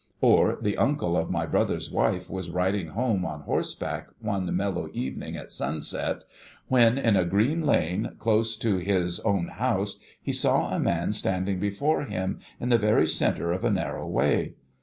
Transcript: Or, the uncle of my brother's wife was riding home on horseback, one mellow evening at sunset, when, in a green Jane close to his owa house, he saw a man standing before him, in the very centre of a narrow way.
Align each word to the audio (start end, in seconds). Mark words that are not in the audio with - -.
Or, 0.19 0.57
the 0.59 0.77
uncle 0.77 1.15
of 1.15 1.29
my 1.29 1.45
brother's 1.45 1.91
wife 1.91 2.27
was 2.27 2.49
riding 2.49 2.87
home 2.87 3.23
on 3.23 3.41
horseback, 3.41 4.07
one 4.19 4.55
mellow 4.57 4.89
evening 4.93 5.37
at 5.37 5.51
sunset, 5.51 6.23
when, 6.67 6.97
in 6.97 7.15
a 7.15 7.23
green 7.23 7.63
Jane 7.67 8.15
close 8.17 8.55
to 8.55 8.77
his 8.77 9.19
owa 9.19 9.47
house, 9.51 9.99
he 10.19 10.33
saw 10.33 10.71
a 10.73 10.79
man 10.79 11.13
standing 11.13 11.59
before 11.59 12.05
him, 12.05 12.39
in 12.59 12.69
the 12.69 12.79
very 12.79 13.05
centre 13.05 13.51
of 13.51 13.63
a 13.63 13.69
narrow 13.69 14.07
way. 14.07 14.55